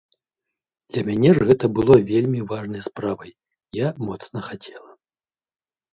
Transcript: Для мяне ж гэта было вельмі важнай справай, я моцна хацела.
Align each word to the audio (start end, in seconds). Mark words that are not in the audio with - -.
Для 0.93 1.01
мяне 1.09 1.29
ж 1.37 1.43
гэта 1.49 1.65
было 1.79 1.95
вельмі 2.11 2.41
важнай 2.53 2.81
справай, 2.87 3.31
я 3.85 3.93
моцна 4.09 4.39
хацела. 4.51 4.87